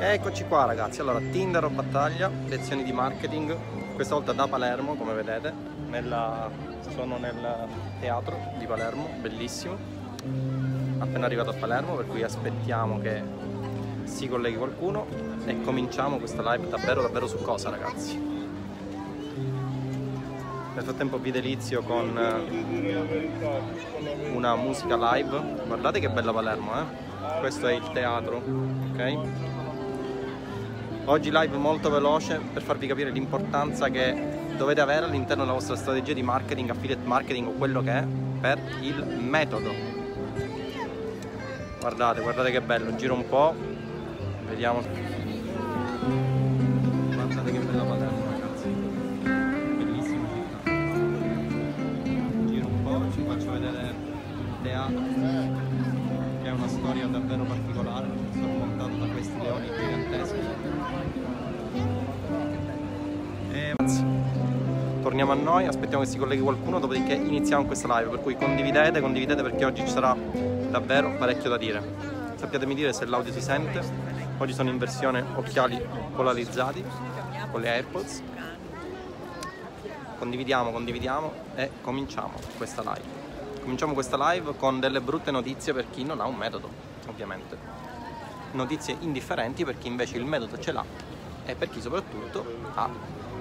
[0.00, 3.56] Eccoci qua ragazzi, allora Tinder o battaglia, lezioni di marketing,
[3.96, 5.52] questa volta da Palermo come vedete,
[5.88, 6.48] nella...
[6.94, 7.66] sono nel
[7.98, 9.76] teatro di Palermo, bellissimo,
[10.98, 13.20] appena arrivato a Palermo per cui aspettiamo che
[14.04, 15.04] si colleghi qualcuno
[15.44, 18.16] e cominciamo questa live davvero davvero su cosa ragazzi.
[20.74, 22.38] Nel frattempo vi delizio con eh,
[24.32, 26.84] una musica live, guardate che bella Palermo eh,
[27.40, 28.40] questo è il teatro,
[28.92, 29.47] ok?
[31.08, 34.14] Oggi live molto veloce per farvi capire l'importanza che
[34.58, 38.06] dovete avere all'interno della vostra strategia di marketing, affiliate marketing o quello che è
[38.38, 39.72] per il metodo.
[41.80, 43.54] Guardate, guardate che bello, giro un po',
[44.48, 44.82] vediamo.
[47.14, 47.86] Guardate che bella
[53.10, 55.00] ci faccio vedere il teatro,
[56.42, 60.67] che è una storia davvero particolare, sormontato da questi leoni giganteschi.
[65.18, 69.00] Torniamo a noi, aspettiamo che si colleghi qualcuno, dopodiché iniziamo questa live, per cui condividete,
[69.00, 71.82] condividete perché oggi ci sarà davvero parecchio da dire.
[72.36, 73.82] Sappiatemi dire se l'audio si sente,
[74.38, 76.84] oggi sono in versione occhiali polarizzati
[77.50, 78.22] con le AirPods.
[80.20, 83.60] Condividiamo, condividiamo e cominciamo questa live.
[83.62, 86.70] Cominciamo questa live con delle brutte notizie per chi non ha un metodo,
[87.08, 87.58] ovviamente.
[88.52, 90.84] Notizie indifferenti per chi invece il metodo ce l'ha
[91.44, 92.88] e per chi soprattutto ha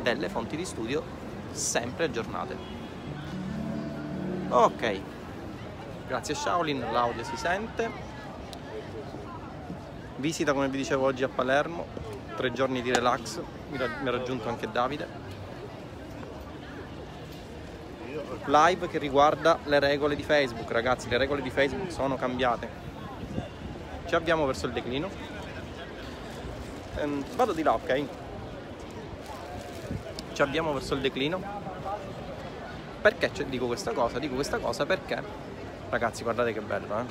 [0.02, 2.56] delle fonti di studio sempre aggiornate.
[4.50, 5.00] Ok,
[6.08, 7.90] grazie Shaolin, l'audio si sente.
[10.18, 11.86] Visita come vi dicevo oggi a Palermo,
[12.36, 13.40] tre giorni di relax,
[13.70, 15.26] mi ha raggiunto anche Davide.
[18.46, 22.70] Live che riguarda le regole di Facebook, ragazzi, le regole di Facebook sono cambiate.
[24.06, 25.10] Ci avviamo verso il declino.
[26.96, 28.06] Ehm, vado di là, ok?
[30.38, 31.42] Ci avviamo verso il declino.
[33.02, 34.20] Perché dico questa cosa?
[34.20, 35.20] Dico questa cosa perché,
[35.90, 37.06] ragazzi, guardate che bello, eh?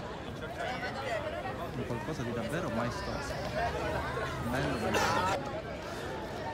[1.87, 3.33] Qualcosa di davvero maestoso.
[4.49, 4.99] Bello, bello.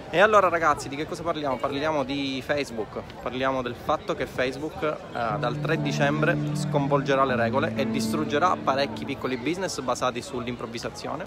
[0.08, 1.58] E allora ragazzi, di che cosa parliamo?
[1.58, 7.75] Parliamo di Facebook, parliamo del fatto che Facebook eh, dal 3 dicembre sconvolgerà le regole
[7.76, 11.22] e distruggerà parecchi piccoli business basati sull'improvvisazione.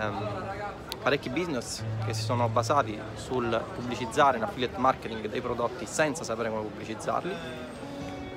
[0.00, 0.61] Um,
[1.02, 6.48] parecchi business che si sono basati sul pubblicizzare in affiliate marketing dei prodotti senza sapere
[6.48, 7.34] come pubblicizzarli,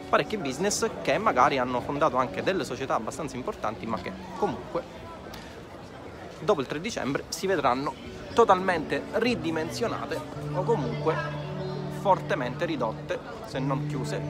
[0.10, 4.84] parecchi business che magari hanno fondato anche delle società abbastanza importanti ma che comunque
[6.40, 7.94] dopo il 3 dicembre si vedranno
[8.34, 10.20] totalmente ridimensionate
[10.54, 11.16] o comunque
[12.00, 14.22] fortemente ridotte, se non chiuse,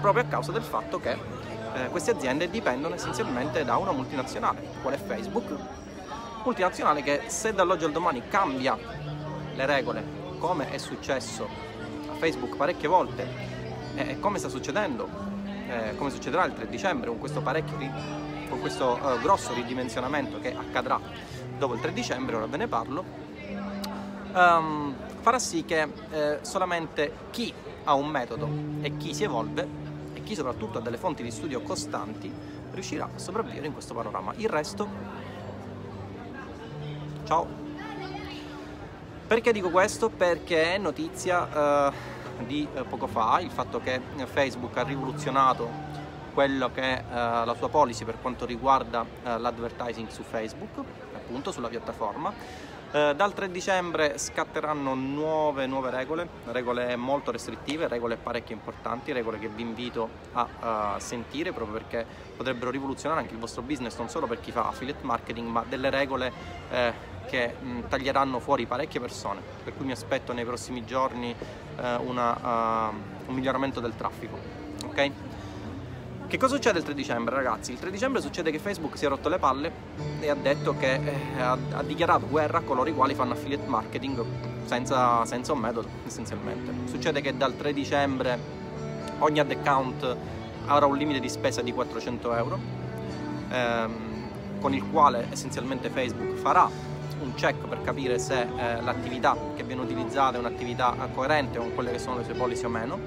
[0.00, 4.96] proprio a causa del fatto che eh, queste aziende dipendono essenzialmente da una multinazionale, quale
[4.96, 5.56] è Facebook,
[6.44, 8.76] multinazionale che se dall'oggi al domani cambia
[9.54, 10.04] le regole,
[10.38, 11.48] come è successo
[12.08, 13.26] a Facebook parecchie volte
[13.94, 15.08] e come sta succedendo,
[15.68, 21.00] eh, come succederà il 3 dicembre con questo, con questo uh, grosso ridimensionamento che accadrà
[21.56, 23.04] dopo il 3 dicembre, ora ve ne parlo,
[24.34, 27.52] um, farà sì che eh, solamente chi
[27.84, 28.48] ha un metodo
[28.82, 29.66] e chi si evolve
[30.12, 32.30] e chi soprattutto ha delle fonti di studio costanti
[32.72, 34.32] riuscirà a sopravvivere in questo panorama.
[34.36, 35.32] Il resto
[37.24, 37.46] Ciao!
[39.26, 40.10] Perché dico questo?
[40.10, 41.92] Perché è notizia eh,
[42.44, 45.70] di eh, poco fa il fatto che Facebook ha rivoluzionato
[46.34, 51.50] quello che è eh, la sua policy per quanto riguarda eh, l'advertising su Facebook, appunto
[51.50, 52.30] sulla piattaforma
[52.94, 59.40] eh, dal 3 dicembre scatteranno nuove, nuove regole, regole molto restrittive, regole parecchio importanti, regole
[59.40, 62.06] che vi invito a, a sentire proprio perché
[62.36, 65.90] potrebbero rivoluzionare anche il vostro business non solo per chi fa affiliate marketing ma delle
[65.90, 66.32] regole
[66.70, 66.92] eh,
[67.26, 72.90] che mh, taglieranno fuori parecchie persone per cui mi aspetto nei prossimi giorni eh, una,
[72.90, 72.94] uh,
[73.26, 74.38] un miglioramento del traffico
[74.86, 75.10] ok?
[76.26, 77.72] Che cosa succede il 3 dicembre ragazzi?
[77.72, 79.70] Il 3 dicembre succede che Facebook si è rotto le palle
[80.20, 83.66] e ha detto che eh, ha, ha, dichiarato guerra a coloro i quali fanno affiliate
[83.66, 84.24] marketing
[84.64, 86.72] senza, senza, un metodo essenzialmente.
[86.88, 88.38] Succede che dal 3 dicembre
[89.18, 90.16] ogni ad account
[90.66, 92.58] avrà un limite di spesa di 400 euro
[93.50, 93.92] ehm,
[94.60, 96.68] con il quale essenzialmente Facebook farà
[97.20, 101.92] un check per capire se eh, l'attività che viene utilizzata è un'attività coerente con quelle
[101.92, 102.98] che sono le sue policy o meno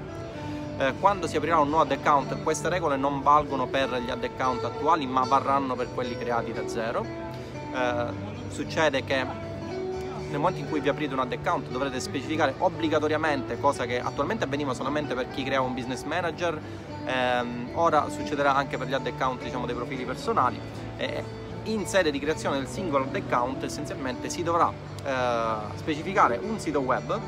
[0.78, 4.22] eh, quando si aprirà un nuovo ad account queste regole non valgono per gli ad
[4.22, 7.04] account attuali ma varranno per quelli creati da zero.
[7.04, 8.06] Eh,
[8.50, 9.46] succede che
[10.30, 14.44] nel momento in cui vi aprite un ad account dovrete specificare obbligatoriamente cosa che attualmente
[14.44, 16.60] avveniva solamente per chi crea un business manager.
[17.06, 20.60] Ehm, ora succederà anche per gli ad account diciamo dei profili personali.
[20.96, 21.24] E
[21.64, 24.70] in sede di creazione del singolo account essenzialmente si dovrà
[25.04, 27.20] eh, specificare un sito web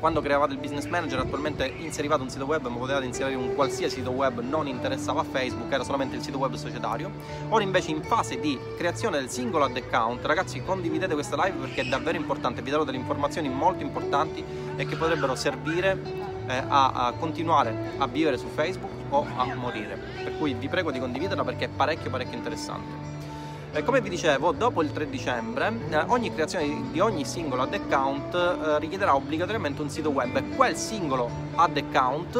[0.00, 3.96] quando creavate il business manager attualmente inserivate un sito web ma potevate inserire un qualsiasi
[3.96, 7.10] sito web non interessava a Facebook era solamente il sito web societario.
[7.50, 11.82] Ora invece in fase di creazione del singolo ad account ragazzi condividete questa live perché
[11.82, 12.62] è davvero importante.
[12.62, 14.42] Vi darò delle informazioni molto importanti
[14.74, 15.98] e che potrebbero servire
[16.46, 19.98] eh, a, a continuare a vivere su Facebook o a morire.
[20.24, 23.19] Per cui vi prego di condividerla perché è parecchio parecchio interessante
[23.72, 27.72] eh, come vi dicevo, dopo il 3 dicembre, eh, ogni creazione di ogni singolo ad
[27.72, 32.36] account eh, richiederà obbligatoriamente un sito web quel singolo ad account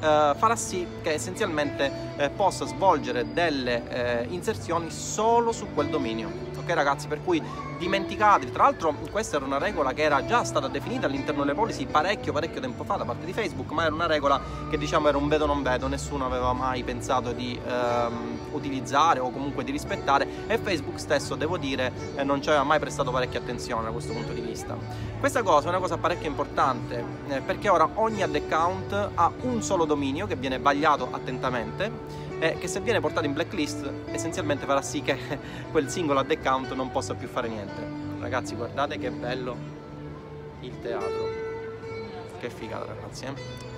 [0.00, 6.30] eh, farà sì che essenzialmente eh, possa svolgere delle eh, inserzioni solo su quel dominio.
[6.56, 7.42] Ok ragazzi, per cui
[7.80, 8.52] dimenticatevi.
[8.52, 12.30] Tra l'altro questa era una regola che era già stata definita all'interno delle policy parecchio
[12.32, 14.38] parecchio tempo fa da parte di Facebook, ma era una regola
[14.68, 19.30] che diciamo era un vedo non vedo, nessuno aveva mai pensato di ehm, utilizzare o
[19.30, 23.40] comunque di rispettare e Facebook stesso, devo dire, eh, non ci aveva mai prestato parecchia
[23.40, 24.76] attenzione da questo punto di vista.
[25.18, 29.62] Questa cosa è una cosa parecchio importante eh, perché ora ogni ad account ha un
[29.62, 34.80] solo dominio che viene vagliato attentamente e che se viene portato in blacklist essenzialmente farà
[34.80, 35.16] sì che
[35.70, 37.86] quel singolo ad account non possa più fare niente.
[38.18, 39.56] Ragazzi guardate che bello
[40.60, 41.28] il teatro,
[42.40, 43.68] che figata ragazzi eh?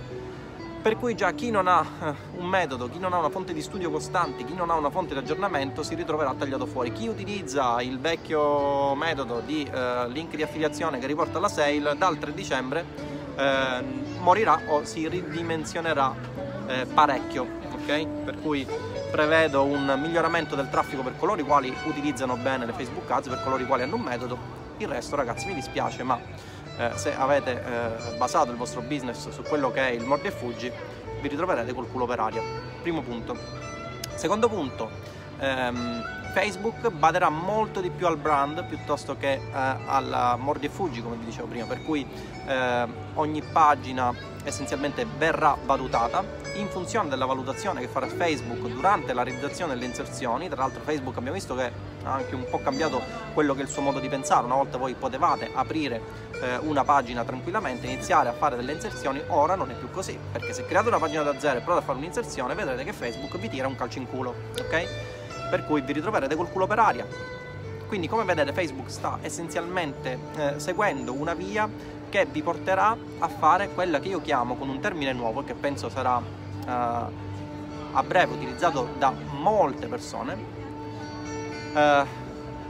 [0.82, 3.62] Per cui già chi non ha eh, un metodo, chi non ha una fonte di
[3.62, 6.90] studio costante, chi non ha una fonte di aggiornamento si ritroverà tagliato fuori.
[6.92, 12.18] Chi utilizza il vecchio metodo di eh, link di affiliazione che riporta alla sale dal
[12.18, 12.84] 3 dicembre
[13.36, 13.84] eh,
[14.18, 16.31] morirà o si ridimensionerà
[16.72, 18.06] eh, parecchio ok?
[18.24, 18.66] Per cui
[19.10, 23.42] prevedo un miglioramento del traffico per coloro i quali utilizzano bene le Facebook Ads, per
[23.42, 24.60] coloro i quali hanno un metodo.
[24.78, 26.18] Il resto ragazzi mi dispiace ma
[26.78, 30.30] eh, se avete eh, basato il vostro business su quello che è il mordi e
[30.30, 30.72] fuggi
[31.20, 32.42] vi ritroverete col culo per aria.
[32.80, 33.36] Primo punto.
[34.14, 34.90] Secondo punto,
[35.38, 41.02] ehm, Facebook baderà molto di più al brand piuttosto che eh, al mordi e fuggi
[41.02, 42.06] come vi dicevo prima, per cui
[42.46, 44.14] eh, ogni pagina
[44.44, 46.24] essenzialmente verrà valutata
[46.54, 51.16] in funzione della valutazione che farà Facebook durante la realizzazione delle inserzioni, tra l'altro Facebook
[51.16, 51.70] abbiamo visto che
[52.02, 53.00] ha anche un po' cambiato
[53.32, 56.00] quello che è il suo modo di pensare, una volta voi potevate aprire
[56.40, 60.52] eh, una pagina tranquillamente, iniziare a fare delle inserzioni, ora non è più così, perché
[60.52, 63.48] se create una pagina da zero e provate a fare un'inserzione vedrete che Facebook vi
[63.48, 65.20] tira un calcio in culo, ok?
[65.52, 67.06] Per cui vi ritroverete col culo per aria.
[67.86, 71.68] Quindi come vedete Facebook sta essenzialmente eh, seguendo una via
[72.08, 75.90] che vi porterà a fare quella che io chiamo con un termine nuovo che penso
[75.90, 80.36] sarà uh, a breve utilizzato da molte persone
[81.74, 82.06] uh,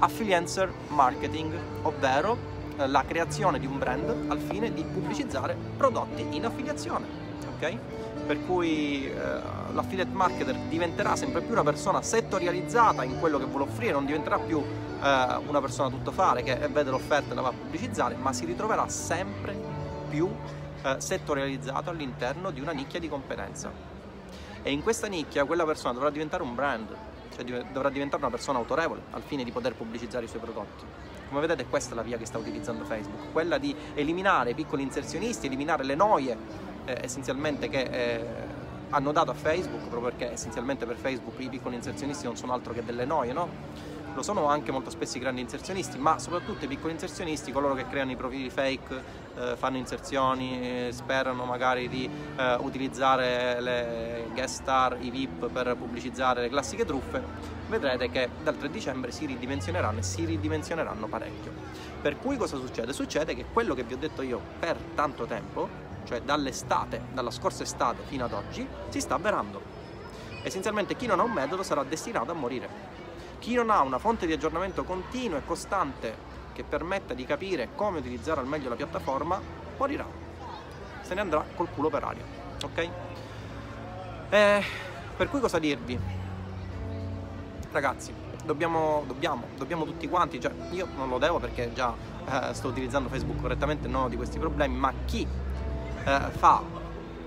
[0.00, 2.32] affluencer marketing ovvero
[2.76, 7.06] uh, la creazione di un brand al fine di pubblicizzare prodotti in affiliazione
[7.56, 7.78] ok?
[8.26, 13.64] Per cui uh, l'affiliate marketer diventerà sempre più una persona settorializzata in quello che vuole
[13.64, 14.62] offrire non diventerà più
[15.02, 18.88] eh, una persona tuttofare che vede l'offerta e la va a pubblicizzare, ma si ritroverà
[18.88, 19.54] sempre
[20.08, 20.30] più
[20.82, 23.70] eh, settorializzato all'interno di una nicchia di competenza.
[24.62, 26.94] E in questa nicchia quella persona dovrà diventare un brand,
[27.34, 30.84] cioè dovrà diventare una persona autorevole al fine di poter pubblicizzare i suoi prodotti.
[31.28, 34.82] Come vedete questa è la via che sta utilizzando Facebook, quella di eliminare i piccoli
[34.82, 36.36] inserzionisti, eliminare le noie
[36.84, 38.24] eh, essenzialmente che eh,
[38.90, 42.72] hanno dato a Facebook, proprio perché essenzialmente per Facebook i piccoli inserzionisti non sono altro
[42.72, 43.90] che delle noie, no?
[44.14, 47.86] lo sono anche molto spesso i grandi inserzionisti, ma soprattutto i piccoli inserzionisti, coloro che
[47.88, 49.02] creano i profili fake,
[49.36, 56.42] eh, fanno inserzioni, sperano magari di eh, utilizzare le guest star, i VIP per pubblicizzare
[56.42, 57.22] le classiche truffe,
[57.68, 61.52] vedrete che dal 3 dicembre si ridimensioneranno e si ridimensioneranno parecchio.
[62.02, 62.92] Per cui cosa succede?
[62.92, 67.62] Succede che quello che vi ho detto io per tanto tempo, cioè dall'estate, dalla scorsa
[67.62, 69.60] estate fino ad oggi, si sta avverando.
[70.42, 72.92] Essenzialmente chi non ha un metodo sarà destinato a morire
[73.42, 76.14] chi non ha una fonte di aggiornamento continuo e costante
[76.52, 79.40] che permetta di capire come utilizzare al meglio la piattaforma,
[79.76, 80.06] morirà.
[81.00, 82.22] Se ne andrà col culo per aria.
[82.62, 82.88] Ok?
[84.30, 84.62] Eh,
[85.16, 85.98] per cui cosa dirvi?
[87.72, 91.92] Ragazzi, dobbiamo, dobbiamo, dobbiamo tutti quanti, cioè io non lo devo perché già
[92.24, 95.26] eh, sto utilizzando Facebook correttamente, non ho di questi problemi, ma chi
[96.04, 96.62] eh, fa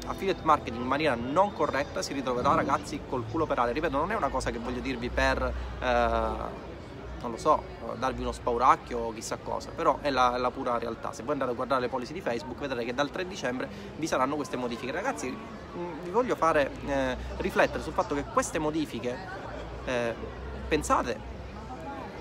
[0.08, 3.74] affiliate marketing in maniera non corretta si ritroverà ragazzi col culo per aria.
[3.74, 5.88] Ripeto, non è una cosa che voglio dirvi per, eh,
[7.22, 7.64] non lo so,
[7.98, 11.12] darvi uno spauracchio o chissà cosa, però è la, la, pura realtà.
[11.12, 14.08] Se voi andate a guardare le policy di Facebook vedrete che dal 3 dicembre vi
[14.08, 14.92] saranno queste modifiche.
[14.92, 15.36] Ragazzi,
[16.04, 19.18] vi voglio fare eh, riflettere sul fatto che queste modifiche,
[19.86, 20.14] eh,
[20.68, 21.34] pensate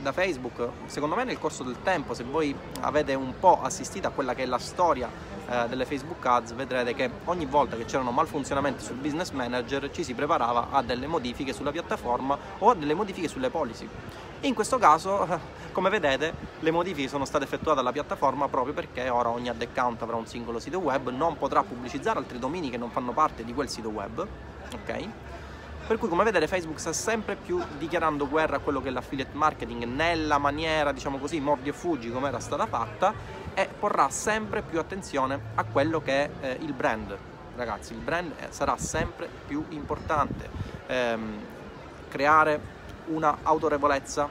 [0.05, 4.11] da Facebook, secondo me nel corso del tempo, se voi avete un po' assistito a
[4.11, 5.09] quella che è la storia
[5.49, 10.05] eh, delle Facebook Ads, vedrete che ogni volta che c'erano malfunzionamenti sul Business Manager ci
[10.05, 13.89] si preparava a delle modifiche sulla piattaforma o a delle modifiche sulle policy.
[14.41, 15.27] In questo caso,
[15.73, 20.03] come vedete, le modifiche sono state effettuate alla piattaforma proprio perché ora ogni ad account
[20.03, 23.55] avrà un singolo sito web, non potrà pubblicizzare altri domini che non fanno parte di
[23.55, 24.27] quel sito web,
[24.71, 25.09] ok?
[25.87, 29.35] Per cui come vedete Facebook sta sempre più dichiarando guerra a quello che è l'affiliate
[29.35, 33.13] marketing nella maniera, diciamo così, mordi e fuggi come era stata fatta
[33.53, 37.15] e porrà sempre più attenzione a quello che è eh, il brand.
[37.55, 40.49] Ragazzi, il brand eh, sarà sempre più importante.
[40.87, 41.39] Ehm,
[42.09, 42.61] creare
[43.09, 44.27] una autorevolezza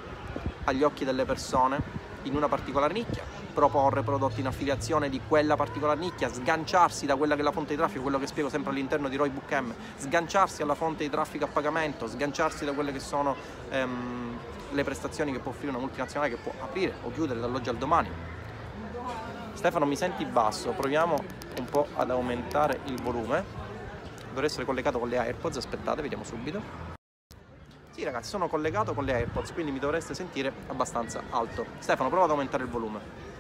[0.64, 1.80] agli occhi delle persone
[2.24, 7.36] in una particolare nicchia, proporre prodotti in affiliazione di quella particolare nicchia, sganciarsi da quella
[7.36, 10.62] che è la fonte di traffico, quello che spiego sempre all'interno di Roybook M, sganciarsi
[10.62, 13.36] alla fonte di traffico a pagamento, sganciarsi da quelle che sono
[13.70, 14.38] ehm,
[14.72, 18.10] le prestazioni che può offrire una multinazionale che può aprire o chiudere dall'oggi al domani.
[19.54, 21.16] Stefano mi senti basso, proviamo
[21.60, 23.62] un po' ad aumentare il volume.
[24.30, 26.92] Dovrei essere collegato con le AirPods, aspettate, vediamo subito.
[27.92, 31.64] Sì ragazzi, sono collegato con le AirPods, quindi mi dovreste sentire abbastanza alto.
[31.78, 33.33] Stefano, prova ad aumentare il volume.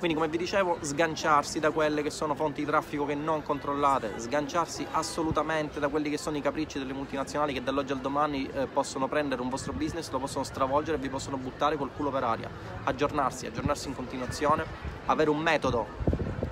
[0.00, 4.14] Quindi come vi dicevo, sganciarsi da quelle che sono fonti di traffico che non controllate,
[4.16, 8.64] sganciarsi assolutamente da quelli che sono i capricci delle multinazionali che dall'oggi al domani eh,
[8.64, 12.24] possono prendere un vostro business, lo possono stravolgere e vi possono buttare col culo per
[12.24, 12.48] aria.
[12.84, 14.64] Aggiornarsi, aggiornarsi in continuazione,
[15.04, 15.86] avere un metodo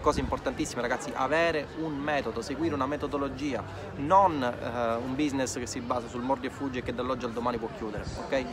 [0.03, 3.65] cosa importantissima ragazzi, avere un metodo, seguire una metodologia,
[3.97, 7.33] non eh, un business che si basa sul mordi e fuggi e che dall'oggi al
[7.33, 8.45] domani può chiudere, ok?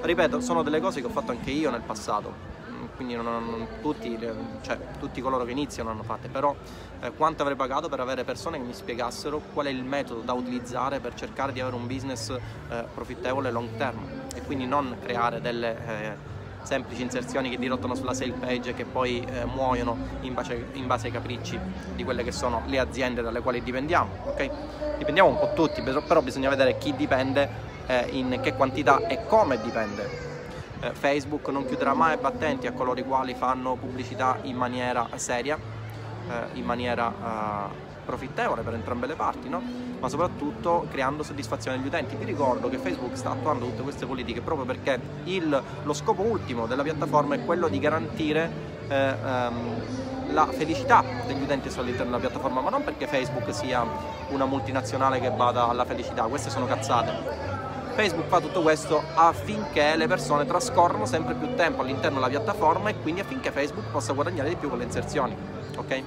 [0.00, 2.57] Ripeto, sono delle cose che ho fatto anche io nel passato,
[2.98, 4.18] quindi non, non, tutti,
[4.60, 6.52] cioè, tutti, coloro che iniziano hanno fatte, però
[7.00, 10.32] eh, quanto avrei pagato per avere persone che mi spiegassero qual è il metodo da
[10.32, 14.00] utilizzare per cercare di avere un business eh, profittevole long term
[14.34, 18.84] e quindi non creare delle eh, semplici inserzioni che dirottano sulla sale page e che
[18.84, 21.56] poi eh, muoiono in base, in base, ai capricci
[21.94, 24.10] di quelle che sono le aziende dalle quali dipendiamo.
[24.24, 24.50] Okay?
[24.98, 27.48] Dipendiamo un po' tutti, però bisogna vedere chi dipende,
[27.86, 30.37] eh, in che quantità e come dipende.
[30.80, 35.56] Eh, Facebook non chiuderà mai battenti a coloro i quali fanno pubblicità in maniera seria,
[35.56, 39.60] eh, in maniera eh, profittevole per entrambe le parti, no?
[39.98, 42.14] ma soprattutto creando soddisfazione agli utenti.
[42.14, 46.66] Vi ricordo che Facebook sta attuando tutte queste politiche proprio perché il, lo scopo ultimo
[46.66, 48.50] della piattaforma è quello di garantire
[48.88, 53.84] eh, ehm, la felicità degli utenti all'interno della piattaforma, ma non perché Facebook sia
[54.28, 57.67] una multinazionale che vada alla felicità, queste sono cazzate.
[57.98, 62.94] Facebook fa tutto questo affinché le persone trascorrano sempre più tempo all'interno della piattaforma e
[63.00, 65.34] quindi affinché Facebook possa guadagnare di più con le inserzioni.
[65.76, 66.02] Ok?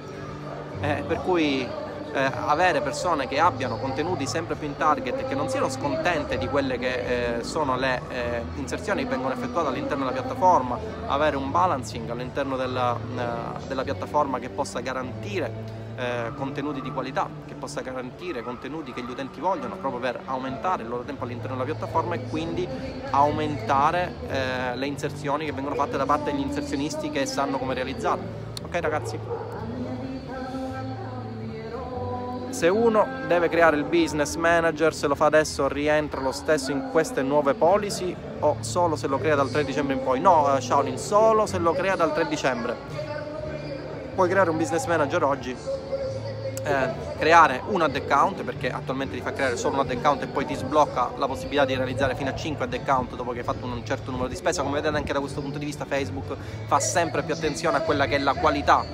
[0.80, 5.34] Eh, per cui eh, avere persone che abbiano contenuti sempre più in target e che
[5.34, 10.06] non siano scontente di quelle che eh, sono le eh, inserzioni che vengono effettuate all'interno
[10.06, 16.80] della piattaforma, avere un balancing all'interno della, eh, della piattaforma che possa garantire eh, contenuti
[16.80, 21.02] di qualità, che possa garantire contenuti che gli utenti vogliono proprio per aumentare il loro
[21.02, 22.66] tempo all'interno della piattaforma e quindi
[23.10, 28.24] aumentare eh, le inserzioni che vengono fatte da parte degli inserzionisti che sanno come realizzarle.
[28.62, 29.18] Ok ragazzi?
[32.52, 36.90] Se uno deve creare il business manager, se lo fa adesso rientra lo stesso in
[36.92, 40.20] queste nuove policy o solo se lo crea dal 3 dicembre in poi?
[40.20, 42.76] No, uh, Shaolin, solo se lo crea dal 3 dicembre.
[44.14, 45.56] Puoi creare un business manager oggi,
[46.64, 50.26] eh, creare un ad account perché attualmente ti fa creare solo un ad account e
[50.26, 53.44] poi ti sblocca la possibilità di realizzare fino a 5 ad account dopo che hai
[53.44, 56.36] fatto un certo numero di spese come vedete anche da questo punto di vista Facebook
[56.66, 58.84] fa sempre più attenzione a quella che è la qualità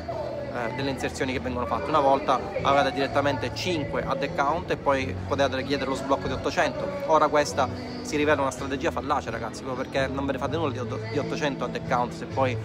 [0.59, 1.89] eh, delle inserzioni che vengono fatte.
[1.89, 7.03] Una volta avevate direttamente 5 ad account e poi potevate chiedere lo sblocco di 800.
[7.07, 7.69] Ora questa
[8.01, 11.65] si rivela una strategia fallace ragazzi, proprio perché non ve ne fate nulla di 800
[11.65, 12.57] ad account se poi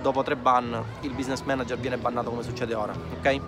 [0.00, 3.40] dopo tre ban il business manager viene bannato come succede ora, ok?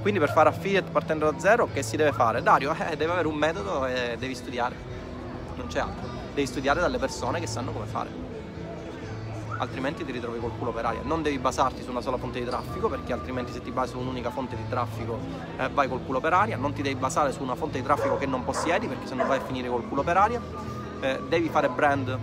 [0.00, 2.42] Quindi per fare affiliate partendo da zero che si deve fare?
[2.42, 4.74] Dario, eh, devi avere un metodo e devi studiare,
[5.56, 8.28] non c'è altro, devi studiare dalle persone che sanno come fare
[9.58, 11.00] altrimenti ti ritrovi col culo per aria.
[11.02, 13.98] Non devi basarti su una sola fonte di traffico, perché altrimenti se ti basi su
[13.98, 15.18] un'unica fonte di traffico
[15.56, 16.56] eh, vai col culo per aria.
[16.56, 19.26] Non ti devi basare su una fonte di traffico che non possiedi, perché se no
[19.26, 20.40] vai a finire col culo per aria.
[21.00, 22.18] Eh, devi fare brand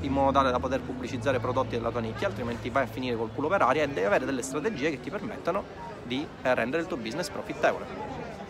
[0.00, 3.30] in modo tale da poter pubblicizzare prodotti della tua nicchia, altrimenti vai a finire col
[3.34, 5.64] culo per aria e devi avere delle strategie che ti permettano
[6.02, 7.84] di eh, rendere il tuo business profittevole.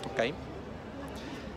[0.08, 0.32] Ok?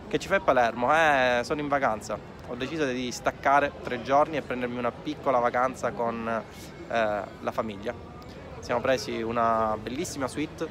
[0.07, 0.93] Che ci fai a Palermo?
[0.93, 5.91] Eh, sono in vacanza ho deciso di staccare tre giorni e prendermi una piccola vacanza
[5.91, 6.43] con eh,
[6.87, 7.93] la famiglia.
[8.59, 10.67] Siamo presi una bellissima suite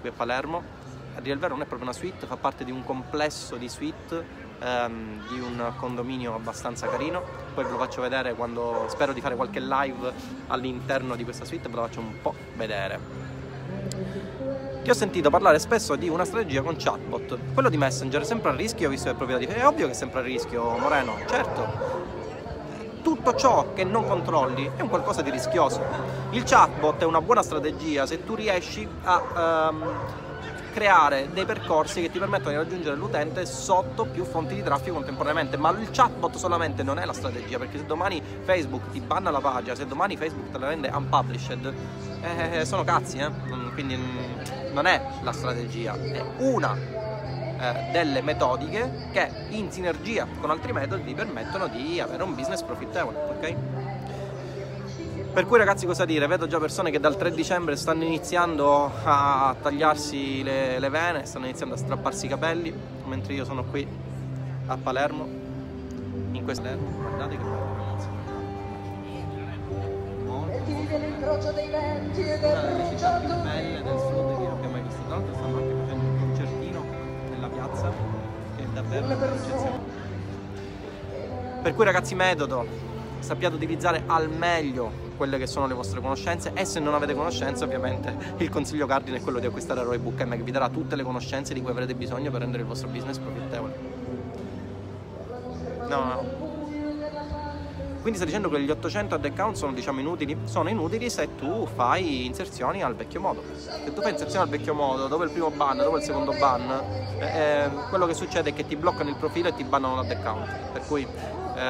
[0.00, 0.82] qui a Palermo.
[1.16, 3.68] A dire il vero non è proprio una suite, fa parte di un complesso di
[3.68, 7.22] suite ehm, di un condominio abbastanza carino,
[7.54, 10.12] poi ve lo faccio vedere quando spero di fare qualche live
[10.48, 13.24] all'interno di questa suite, ve lo faccio un po' vedere.
[14.82, 17.38] Ti ho sentito parlare spesso di una strategia con chatbot.
[17.54, 19.46] Quello di Messenger è sempre a rischio visto è proprietà di...
[19.46, 22.02] È ovvio che è sempre a rischio, Moreno, certo.
[23.02, 25.82] Tutto ciò che non controlli è un qualcosa di rischioso.
[26.32, 29.82] Il chatbot è una buona strategia se tu riesci a um,
[30.74, 35.56] creare dei percorsi che ti permettono di raggiungere l'utente sotto più fonti di traffico contemporaneamente,
[35.56, 39.40] ma il chatbot solamente non è la strategia, perché se domani Facebook ti banna la
[39.40, 41.72] pagina, se domani Facebook te la rende unpublished,
[42.22, 43.30] eh, sono cazzi, eh?
[43.72, 43.96] quindi
[44.72, 51.04] non è la strategia, è una eh, delle metodiche che in sinergia con altri metodi
[51.04, 53.54] ti permettono di avere un business profittevole, ok?
[55.34, 56.28] Per cui ragazzi cosa dire?
[56.28, 61.46] Vedo già persone che dal 3 dicembre stanno iniziando a tagliarsi le, le vene, stanno
[61.46, 62.72] iniziando a strapparsi i capelli,
[63.06, 63.84] mentre io sono qui
[64.66, 65.26] a Palermo,
[66.30, 68.08] in questo guardate che bello ragazzi.
[70.24, 75.16] Molto, dei venti e del città più belle del sud che abbia mai visto, tra
[75.16, 76.84] l'altro stanno anche facendo un concertino
[77.30, 77.92] nella piazza,
[78.56, 79.80] che è davvero un'eccezione.
[81.60, 82.92] Per cui ragazzi metodo,
[83.24, 87.64] sappiate utilizzare al meglio quelle che sono le vostre conoscenze e se non avete conoscenze
[87.64, 90.94] ovviamente il consiglio cardine è quello di acquistare Roy Book M che vi darà tutte
[90.94, 93.92] le conoscenze di cui avrete bisogno per rendere il vostro business profittevole.
[95.88, 96.44] No, no.
[98.00, 100.36] Quindi sta dicendo che gli 800 ad account sono diciamo inutili?
[100.44, 103.42] Sono inutili se tu fai inserzioni al vecchio modo.
[103.56, 106.70] Se tu fai inserzioni al vecchio modo, dove il primo ban, dove il secondo ban,
[107.18, 110.10] eh, eh, quello che succede è che ti bloccano il profilo e ti bannano l'ad
[110.10, 110.50] account.
[110.72, 111.06] Per cui
[111.54, 111.60] eh,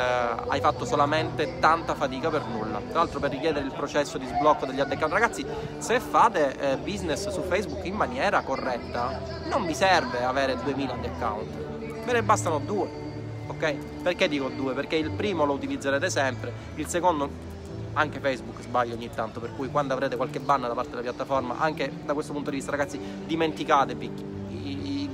[0.48, 2.80] hai fatto solamente tanta fatica per nulla.
[2.88, 5.44] Tra l'altro per richiedere il processo di sblocco degli account, ragazzi,
[5.78, 11.04] se fate eh, business su Facebook in maniera corretta, non vi serve avere 2000 ad
[11.04, 13.02] account, ve ne bastano due.
[13.46, 13.74] Ok?
[14.02, 14.72] Perché dico due?
[14.72, 17.52] Perché il primo lo utilizzerete sempre, il secondo
[17.94, 21.58] anche Facebook sbaglia ogni tanto, per cui quando avrete qualche ban da parte della piattaforma,
[21.58, 24.33] anche da questo punto di vista, ragazzi, dimenticatevi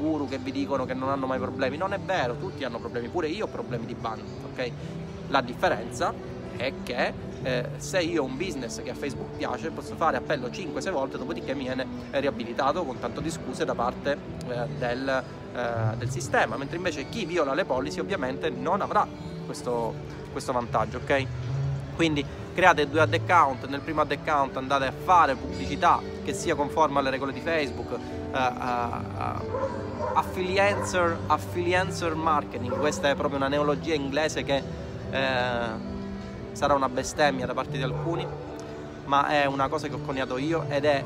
[0.01, 1.77] guru che vi dicono che non hanno mai problemi.
[1.77, 4.21] Non è vero, tutti hanno problemi, pure io ho problemi di ban,
[4.53, 4.71] ok?
[5.29, 6.13] La differenza
[6.57, 10.49] è che eh, se io ho un business che a Facebook piace posso fare appello
[10.49, 14.17] 5-6 volte, dopodiché mi viene riabilitato con tanto di scuse da parte
[14.49, 15.23] eh, del,
[15.55, 19.07] eh, del, sistema, mentre invece chi viola le policy ovviamente non avrà
[19.47, 19.95] questo,
[20.33, 21.27] questo vantaggio, ok?
[22.01, 26.55] Quindi create due ad account, nel primo ad account andate a fare pubblicità che sia
[26.55, 33.93] conforme alle regole di Facebook, uh, uh, affiliancer, affiliancer marketing, questa è proprio una neologia
[33.93, 34.63] inglese che
[35.11, 35.69] eh,
[36.53, 38.27] sarà una bestemmia da parte di alcuni,
[39.05, 41.05] ma è una cosa che ho coniato io ed è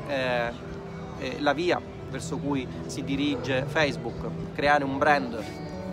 [1.17, 1.77] eh, la via
[2.09, 5.43] verso cui si dirige Facebook, creare un brand,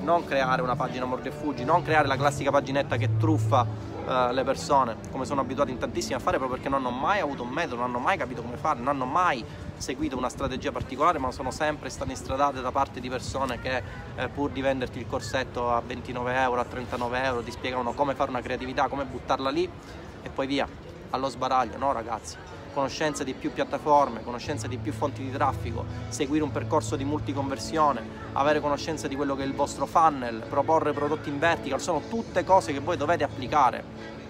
[0.02, 4.32] non creare una pagina mordi e fuggi, non creare la classica paginetta che truffa eh,
[4.32, 7.42] le persone, come sono abituati in tantissimi a fare proprio perché non hanno mai avuto
[7.42, 9.44] un metodo, non hanno mai capito come fare, non hanno mai
[9.76, 13.82] seguito una strategia particolare, ma sono sempre state instradate da parte di persone che
[14.16, 18.14] eh, pur di venderti il corsetto a 29 euro, a 39 euro, ti spiegano come
[18.14, 19.68] fare una creatività, come buttarla lì
[20.22, 20.68] e poi via,
[21.10, 22.51] allo sbaraglio, no ragazzi?
[22.72, 28.02] Conoscenza di più piattaforme, conoscenza di più fonti di traffico, seguire un percorso di multiconversione,
[28.32, 32.44] avere conoscenza di quello che è il vostro funnel, proporre prodotti in vertical, sono tutte
[32.44, 34.20] cose che voi dovete applicare.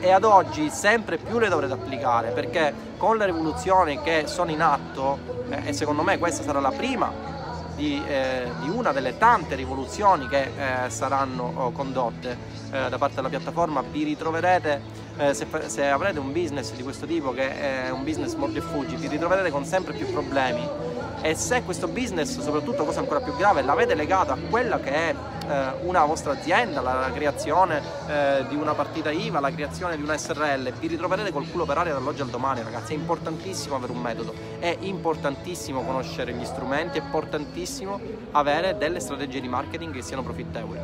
[0.00, 4.60] E ad oggi sempre più le dovrete applicare perché con le rivoluzioni che sono in
[4.60, 7.35] atto eh, e secondo me questa sarà la prima
[7.76, 12.36] di, eh, di una delle tante rivoluzioni che eh, saranno oh, condotte
[12.72, 13.82] eh, da parte della piattaforma.
[13.82, 14.82] Vi ritroverete
[15.18, 18.62] eh, se, se, avrete un business di questo tipo che è un business mordi e
[18.62, 20.85] fuggi vi ritroverete con sempre più problemi
[21.20, 25.14] e se questo business, soprattutto cosa ancora più grave, l'avete legato a quella che è
[25.48, 30.16] eh, una vostra azienda, la, creazione eh, di una partita IVA, la creazione di una
[30.16, 34.00] SRL, vi ritroverete col culo per aria dall'oggi al domani ragazzi, è importantissimo avere un
[34.00, 38.00] metodo, è importantissimo conoscere gli strumenti, è importantissimo
[38.32, 40.78] avere delle strategie di marketing che siano profittevoli.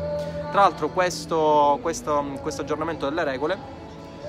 [0.51, 3.82] Tra l'altro questo, questo, questo aggiornamento delle regole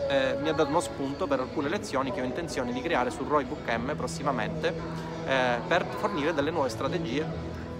[0.10, 3.28] eh, mi ha dato uno spunto per alcune lezioni che ho intenzione di creare sul
[3.28, 4.74] Roy Book M prossimamente
[5.26, 7.26] eh, per fornire delle nuove strategie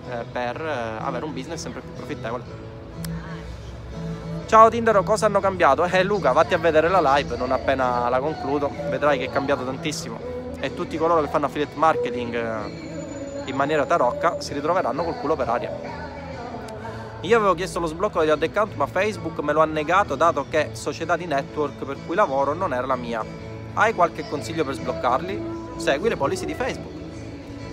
[0.10, 2.44] eh, per eh, avere un business sempre più profittevole.
[4.46, 5.84] Ciao Tindero, cosa hanno cambiato?
[5.86, 9.66] Eh Luca, vatti a vedere la live non appena la concludo, vedrai che è cambiato
[9.66, 10.20] tantissimo
[10.60, 15.36] e tutti coloro che fanno affiliate marketing eh, in maniera tarocca si ritroveranno col culo
[15.36, 16.13] per aria.
[17.24, 20.46] Io avevo chiesto lo sblocco degli ad account ma Facebook me lo ha negato dato
[20.50, 23.24] che società di network per cui lavoro non era la mia.
[23.76, 25.42] Hai qualche consiglio per sbloccarli?
[25.78, 26.92] Segui le policy di Facebook.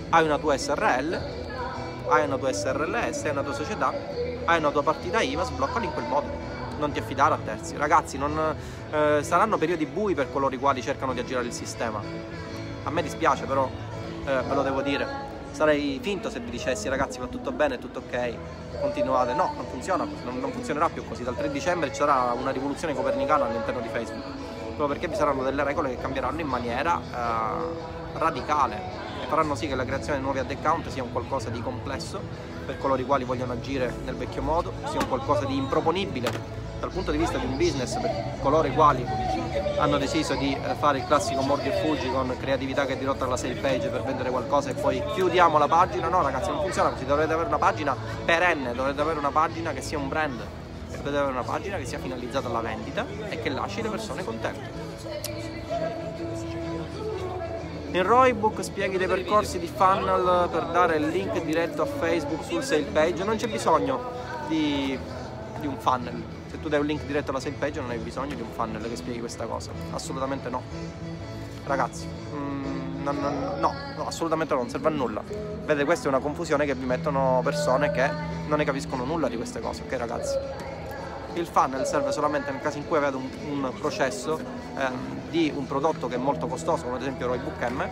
[0.07, 1.19] Hai una tua SRL,
[2.07, 3.93] hai una tua SRLS, hai una tua società,
[4.45, 6.29] hai una tua partita IVA, sbloccala in quel modo.
[6.77, 7.75] Non ti affidare a terzi.
[7.75, 8.55] Ragazzi, non,
[8.89, 12.01] eh, saranno periodi bui per coloro i quali cercano di aggirare il sistema.
[12.83, 13.69] A me dispiace, però
[14.25, 15.30] eh, ve lo devo dire.
[15.51, 18.33] Sarei finto se vi dicessi ragazzi va tutto bene, tutto ok,
[18.79, 19.33] continuate.
[19.33, 21.23] No, non funziona, non, non funzionerà più così.
[21.23, 24.23] Dal 3 dicembre ci sarà una rivoluzione copernicana all'interno di Facebook.
[24.63, 28.75] Proprio perché vi saranno delle regole che cambieranno in maniera eh, radicale
[29.21, 32.19] e faranno sì che la creazione di nuovi ad account sia un qualcosa di complesso
[32.65, 36.89] per coloro i quali vogliono agire nel vecchio modo, sia un qualcosa di improponibile dal
[36.89, 39.05] punto di vista di un business per coloro i quali
[39.77, 43.37] hanno deciso di eh, fare il classico mordi e fuggi con creatività che dirotta la
[43.37, 47.05] sale page per vendere qualcosa e poi chiudiamo la pagina, no ragazzi non funziona così,
[47.05, 50.39] dovrete avere una pagina perenne, dovrete avere una pagina che sia un brand,
[50.89, 54.89] dovete avere una pagina che sia finalizzata alla vendita e che lasci le persone contente.
[57.91, 62.63] In Roybook spieghi dei percorsi di funnel per dare il link diretto a Facebook sul
[62.63, 63.99] sale page, non c'è bisogno
[64.47, 64.97] di,
[65.59, 68.35] di un funnel, se tu dai un link diretto alla sale page non hai bisogno
[68.35, 70.61] di un funnel che spieghi questa cosa, assolutamente no.
[71.63, 75.23] Ragazzi, mm, no, no, no, no, assolutamente no, non serve a nulla.
[75.25, 78.09] Vedete, questa è una confusione che vi mettono persone che
[78.47, 80.37] non ne capiscono nulla di queste cose, ok ragazzi?
[81.35, 84.37] Il funnel serve solamente nel caso in cui avete un, un processo
[84.77, 87.89] ehm, di un prodotto che è molto costoso, come ad esempio Roybook M,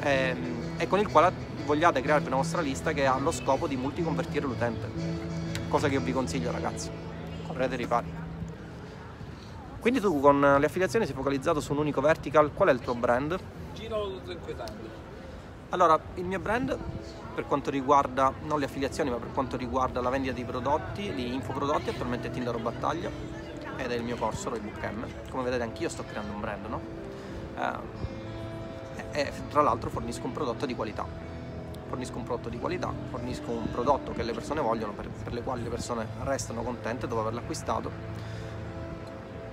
[0.00, 1.32] ehm, e con il quale
[1.66, 4.88] vogliate crearvi una vostra lista che ha lo scopo di multiconvertire l'utente.
[5.68, 6.90] Cosa che io vi consiglio ragazzi,
[7.58, 8.06] correte ripari.
[9.80, 12.94] Quindi tu con le affiliazioni sei focalizzato su un unico vertical, qual è il tuo
[12.94, 13.38] brand?
[13.74, 14.96] Giro inquietante.
[15.70, 16.78] Allora, il mio brand
[17.34, 21.34] per quanto riguarda non le affiliazioni, ma per quanto riguarda la vendita di prodotti, di
[21.34, 23.10] infoprodotti, attualmente è Tinder Battaglia
[23.76, 25.06] ed è il mio corso Roybook M.
[25.30, 26.80] Come vedete anch'io sto creando un brand, no?
[29.12, 31.06] Eh, e tra l'altro fornisco un prodotto di qualità.
[31.88, 35.42] Fornisco un prodotto di qualità, fornisco un prodotto che le persone vogliono, per, per le
[35.42, 37.90] quali le persone restano contente dopo averlo acquistato.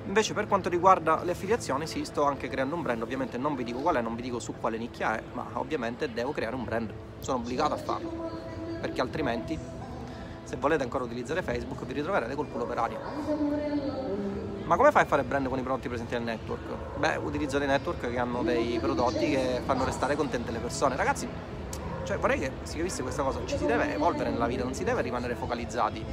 [0.06, 3.64] Invece per quanto riguarda le affiliazioni, sì, sto anche creando un brand, ovviamente non vi
[3.64, 6.66] dico qual è, non vi dico su quale nicchia è, ma ovviamente devo creare un
[6.66, 8.30] brand, sono obbligato a farlo,
[8.82, 9.58] perché altrimenti
[10.44, 13.00] se volete ancora utilizzare Facebook vi ritroverete col culo per aria.
[14.66, 16.98] Ma come fai a fare brand con i prodotti presenti nel network?
[16.98, 20.96] Beh, utilizzo dei network che hanno dei prodotti che fanno restare contente le persone.
[20.96, 21.28] Ragazzi,
[22.06, 24.84] cioè vorrei che si capisse questa cosa, ci si deve evolvere nella vita, non si
[24.84, 26.06] deve rimanere focalizzati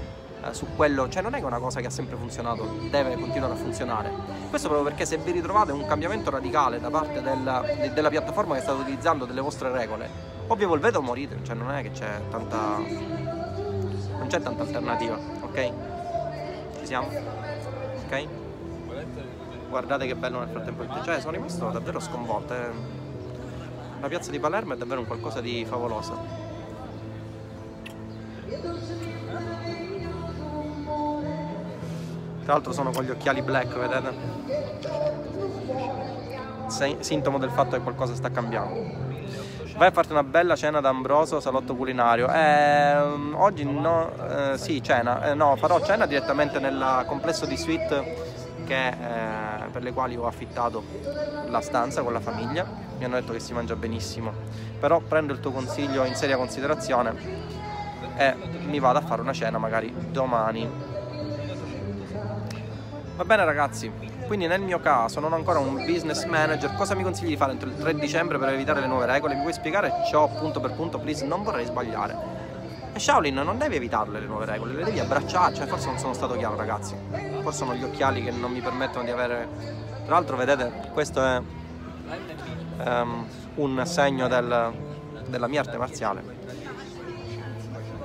[0.45, 3.53] eh, su quello, cioè non è che una cosa che ha sempre funzionato, deve continuare
[3.53, 4.11] a funzionare.
[4.49, 8.55] Questo proprio perché se vi ritrovate un cambiamento radicale da parte della, de, della piattaforma
[8.55, 10.09] che state utilizzando, delle vostre regole,
[10.47, 15.19] o vi evolvete o morite, cioè non è che c'è tanta non c'è tanta alternativa,
[15.43, 15.73] ok?
[16.79, 17.09] Ci siamo?
[18.07, 18.27] Ok?
[19.69, 22.55] Guardate che bello nel frattempo, cioè sono rimasto davvero sconvolto.
[22.55, 23.02] Eh.
[24.03, 26.19] La piazza di Palermo è davvero un qualcosa di favoloso.
[32.43, 34.13] Tra l'altro sono con gli occhiali black, vedete?
[36.99, 38.75] Sintomo del fatto che qualcosa sta cambiando.
[39.77, 42.29] Vai a farti una bella cena d'Ambroso, salotto culinario.
[42.29, 42.97] Eh,
[43.35, 45.31] oggi no, eh, sì, cena.
[45.31, 48.17] Eh, no, farò cena direttamente nel complesso di suite
[48.67, 52.67] che, eh, per le quali ho affittato la stanza con la famiglia.
[52.99, 54.33] Mi hanno detto che si mangia benissimo.
[54.81, 57.61] Però prendo il tuo consiglio in seria considerazione
[58.17, 58.35] e
[58.67, 60.69] mi vado a fare una cena magari domani.
[63.15, 63.93] Va bene ragazzi,
[64.27, 67.53] quindi nel mio caso non ho ancora un business manager, cosa mi consigli di fare
[67.53, 69.35] entro il 3 dicembre per evitare le nuove regole?
[69.35, 71.25] Mi puoi spiegare ciò punto per punto, please?
[71.25, 72.41] Non vorrei sbagliare.
[72.95, 76.15] E Shaolin non devi evitarle le nuove regole, le devi abbracciare, cioè forse non sono
[76.15, 76.95] stato chiaro ragazzi,
[77.43, 79.91] forse sono gli occhiali che non mi permettono di avere...
[80.05, 81.41] Tra l'altro vedete, questo è
[82.85, 84.73] um, un segno del,
[85.29, 86.41] della mia arte marziale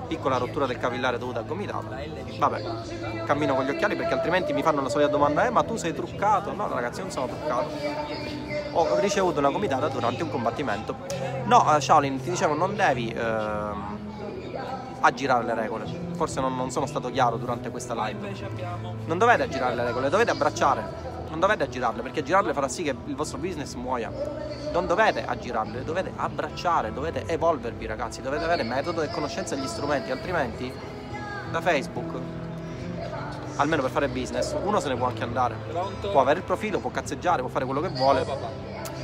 [0.08, 2.00] piccola rottura del capillare dovuta a gomitata.
[2.40, 5.76] Vabbè, cammino con gli occhiali perché altrimenti mi fanno la solita domanda, eh ma tu
[5.76, 6.54] sei truccato?
[6.54, 7.70] No ragazzi, non sono truccato.
[8.72, 10.96] Ho ricevuto una gomitata durante un combattimento.
[11.46, 13.20] No, uh, Shaolin, ti dicevo, non devi uh,
[15.02, 15.86] aggirare le regole.
[16.14, 18.34] Forse non, non sono stato chiaro durante questa live.
[19.06, 22.96] Non dovete aggirare le regole, dovete abbracciare non dovete aggirarle perché girarle farà sì che
[23.06, 24.12] il vostro business muoia.
[24.72, 30.12] Non dovete aggirarle, dovete abbracciare, dovete evolvervi ragazzi, dovete avere metodo e conoscenza degli strumenti,
[30.12, 30.72] altrimenti
[31.52, 32.20] da Facebook,
[33.56, 35.56] almeno per fare business, uno se ne può anche andare.
[36.02, 38.26] Può avere il profilo, può cazzeggiare, può fare quello che vuole.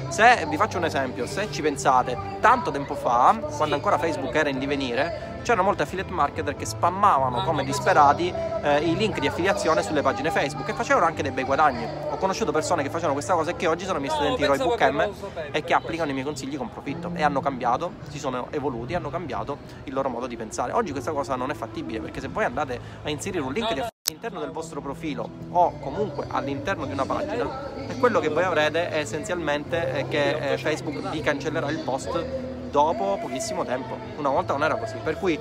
[0.09, 4.49] Se vi faccio un esempio, se ci pensate, tanto tempo fa, quando ancora Facebook era
[4.49, 9.84] in divenire, c'erano molti affiliate marketer che spammavano come disperati eh, i link di affiliazione
[9.84, 11.86] sulle pagine Facebook e facevano anche dei bei guadagni.
[12.10, 14.47] Ho conosciuto persone che facevano questa cosa e che oggi sono i miei studenti di
[14.47, 15.12] Roy Book M
[15.51, 19.10] e che applicano i miei consigli con profitto e hanno cambiato, si sono evoluti, hanno
[19.10, 20.71] cambiato il loro modo di pensare.
[20.71, 23.79] Oggi questa cosa non è fattibile perché se voi andate a inserire un link di
[23.79, 28.89] affiliazione all'interno del vostro profilo o comunque all'interno di una pagina quello che voi avrete
[28.89, 33.95] è essenzialmente che eh, Facebook vi cancellerà il post dopo pochissimo tempo.
[34.17, 34.95] Una volta non era così.
[34.97, 35.39] Per cui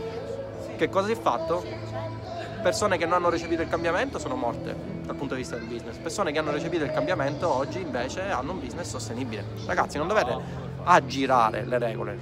[0.77, 1.65] che cosa si è fatto?
[2.63, 5.97] Persone che non hanno recepito il cambiamento sono morte dal punto di vista del business.
[5.97, 9.45] Persone che hanno recepito il cambiamento oggi invece hanno un business sostenibile.
[9.65, 10.37] Ragazzi, non dovete
[10.85, 12.19] aggirare le regole.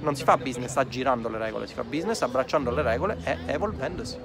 [0.00, 4.18] Non si fa business aggirando le regole, si fa business abbracciando le regole e evolvendosi.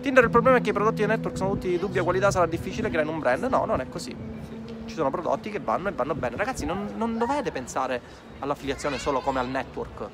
[0.00, 2.46] Tinder il problema è che i prodotti di network sono tutti di dubbia qualità, sarà
[2.46, 3.42] difficile creare un brand.
[3.46, 4.35] No, non è così.
[4.96, 6.36] Sono prodotti che vanno e vanno bene.
[6.36, 8.00] Ragazzi, non, non dovete pensare
[8.38, 10.08] all'affiliazione solo come al network.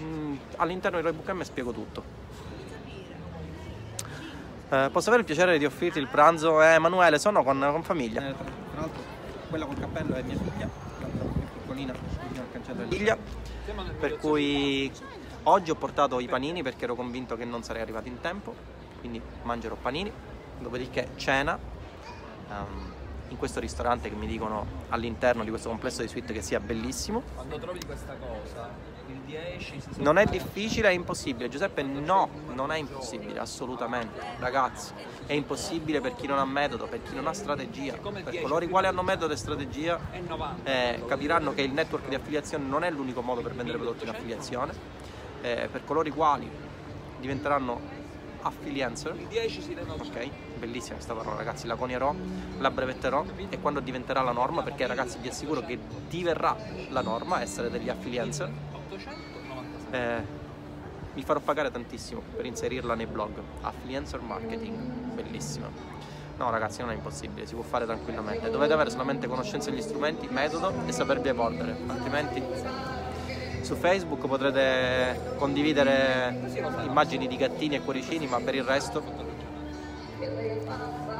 [0.00, 2.02] Mm, all'interno di Roybook M spiego tutto.
[4.70, 6.62] Eh, posso avere il piacere di offrirti il pranzo?
[6.62, 8.26] Eh, Emanuele, sono con, con famiglia.
[8.26, 9.02] Eh, tra, tra l'altro,
[9.50, 10.68] quella col cappello è mia figlia,
[11.00, 13.18] l'altra piccolina, al cancello figlia.
[14.00, 14.90] Per cui
[15.46, 18.54] Oggi ho portato i panini perché ero convinto che non sarei arrivato in tempo,
[19.00, 20.10] quindi mangerò panini,
[20.58, 21.58] dopodiché cena
[22.48, 22.93] um,
[23.34, 27.22] in questo ristorante che mi dicono all'interno di questo complesso di suite che sia bellissimo.
[27.34, 28.70] Quando trovi questa cosa,
[29.08, 31.48] il 10 si Non è difficile, è impossibile.
[31.48, 34.20] Giuseppe, no, non è impossibile, assolutamente.
[34.38, 34.92] Ragazzi,
[35.26, 37.94] è impossibile per chi non ha metodo, per chi non ha strategia.
[37.94, 39.98] Per coloro i quali hanno metodo e strategia
[40.62, 44.10] eh, capiranno che il network di affiliazione non è l'unico modo per vendere prodotti in
[44.10, 44.72] affiliazione
[45.42, 46.48] eh, per coloro i quali
[47.18, 48.02] diventeranno
[48.44, 49.14] affiliancer.
[49.16, 50.02] Il 10 si denota.
[50.02, 50.28] Ok,
[50.58, 52.14] bellissima questa parola ragazzi, la conierò,
[52.58, 55.78] la brevetterò e quando diventerà la norma, perché ragazzi vi assicuro che
[56.08, 56.56] diverrà
[56.90, 58.50] la norma essere degli affiliancer.
[58.72, 60.00] 896.
[60.00, 60.42] Eh,
[61.14, 63.32] mi farò pagare tantissimo per inserirla nei blog.
[63.62, 64.76] Affiliancer marketing,
[65.14, 65.68] bellissima.
[66.36, 68.50] No ragazzi non è impossibile, si può fare tranquillamente.
[68.50, 72.42] Dovete avere solamente conoscenza degli strumenti, metodo e sapervi evolvere, altrimenti
[73.64, 76.36] su Facebook potrete condividere
[76.84, 79.02] immagini di gattini e cuoricini, ma per il resto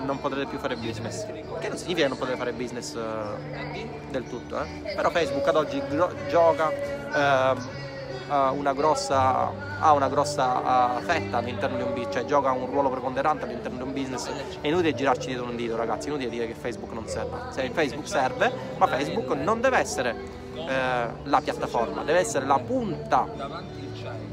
[0.04, 1.26] non potrete più fare business.
[1.26, 4.92] Che non significa che non potete fare business uh, del tutto, eh?
[4.94, 5.83] Però Facebook ad oggi
[6.28, 12.52] gioca uh, una grossa, ha una grossa uh, fetta all'interno di un business, cioè gioca
[12.52, 14.28] un ruolo preponderante all'interno di un business.
[14.61, 17.38] È inutile girarci dietro un dito, ragazzi, è inutile dire che Facebook non serve.
[17.50, 23.26] Se Facebook serve, ma Facebook non deve essere eh, la piattaforma, deve essere la punta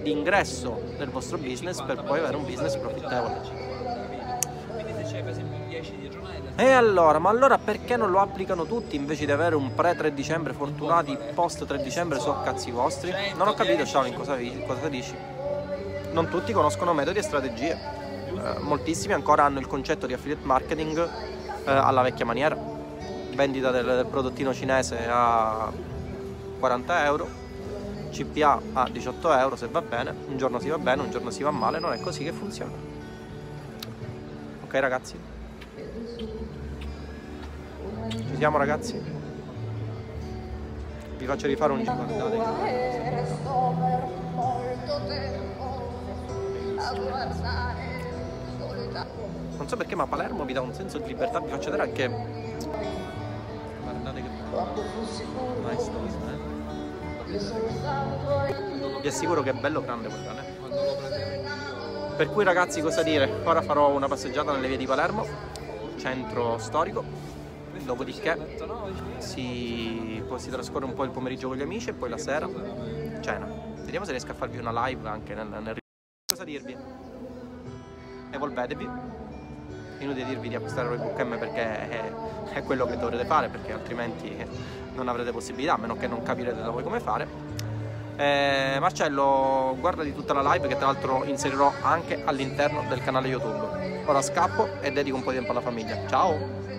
[0.02, 3.70] di ingresso del vostro business per poi avere un business profittevole.
[6.56, 10.14] E allora, ma allora perché non lo applicano tutti invece di avere un pre 3
[10.14, 13.12] dicembre fortunati, post 3 dicembre so cazzi vostri?
[13.36, 15.16] Non ho capito, Shaolin, cosa, cosa dici?
[16.12, 17.72] Non tutti conoscono metodi e strategie.
[17.72, 21.10] Eh, moltissimi ancora hanno il concetto di affiliate marketing
[21.66, 22.58] eh, alla vecchia maniera.
[23.34, 25.72] Vendita del, del prodottino cinese a
[26.62, 27.28] 40 euro,
[28.12, 31.42] CPA a 18 euro se va bene, un giorno si va bene, un giorno si
[31.42, 32.72] va male, non è così che funziona.
[34.64, 35.20] Ok ragazzi?
[38.10, 39.02] Ci siamo ragazzi?
[41.18, 41.96] Vi faccio rifare un giro,
[49.58, 52.08] Non so perché ma Palermo vi dà un senso di libertà, vi faccio vedere anche...
[53.82, 54.30] Guardate che.
[55.70, 56.31] Nice, nice, eh?
[59.02, 60.44] Vi assicuro che è bello grande quel cane.
[62.18, 63.42] Per cui ragazzi cosa dire?
[63.46, 65.26] Ora farò una passeggiata nelle vie di Palermo,
[65.98, 67.04] centro storico,
[67.84, 68.58] dopodiché
[69.20, 72.50] si, si trascorre un po' il pomeriggio con gli amici e poi la sera
[73.22, 73.48] cena.
[73.78, 75.78] Vediamo se riesco a farvi una live anche nel, nel...
[76.26, 76.76] Cosa dirvi?
[78.32, 78.90] Evolvetevi
[80.04, 82.14] inutile dirvi di acquistare Roybook M perché è,
[82.54, 84.36] è, quello che dovrete fare perché altrimenti
[84.96, 87.28] non avrete possibilità a meno che non capirete da voi come fare.
[88.16, 94.04] Eh, Marcello guardati tutta la live che tra l'altro inserirò anche all'interno del canale YouTube.
[94.06, 96.08] Ora scappo e dedico un po' di tempo alla famiglia.
[96.08, 96.71] Ciao